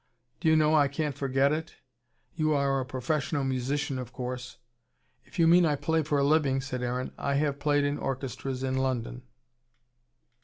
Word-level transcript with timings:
Do 0.39 0.47
you 0.49 0.55
know, 0.55 0.73
I 0.73 0.87
can't 0.87 1.15
forget 1.15 1.51
it. 1.51 1.75
You 2.33 2.53
are 2.53 2.79
a 2.79 2.85
professional 2.87 3.43
musician, 3.43 3.99
of 3.99 4.11
course." 4.11 4.57
"If 5.25 5.37
you 5.37 5.45
mean 5.45 5.63
I 5.63 5.75
play 5.75 6.01
for 6.01 6.17
a 6.17 6.23
living," 6.23 6.59
said 6.59 6.81
Aaron. 6.81 7.11
"I 7.19 7.35
have 7.35 7.59
played 7.59 7.83
in 7.83 7.99
orchestras 7.99 8.63
in 8.63 8.77
London." 8.79 9.21